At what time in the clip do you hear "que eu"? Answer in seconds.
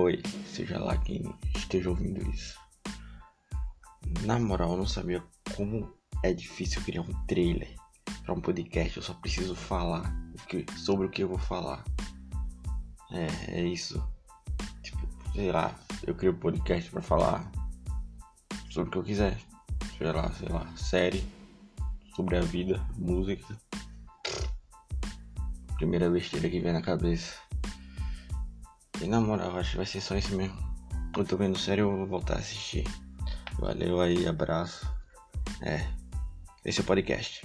11.10-11.28, 18.92-19.02